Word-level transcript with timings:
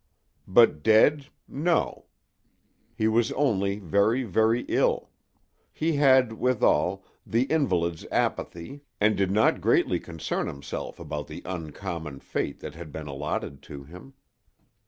But 0.47 0.81
dead—no; 0.81 2.05
he 2.95 3.07
was 3.07 3.31
only 3.33 3.77
very, 3.77 4.23
very 4.23 4.61
ill. 4.67 5.11
He 5.71 5.97
had, 5.97 6.33
withal, 6.33 7.05
the 7.23 7.43
invalid's 7.43 8.07
apathy 8.11 8.81
and 8.99 9.15
did 9.15 9.29
not 9.29 9.61
greatly 9.61 9.99
concern 9.99 10.47
himself 10.47 10.99
about 10.99 11.27
the 11.27 11.43
uncommon 11.45 12.19
fate 12.19 12.61
that 12.61 12.73
had 12.73 12.91
been 12.91 13.05
allotted 13.05 13.61
to 13.61 13.83
him. 13.83 14.15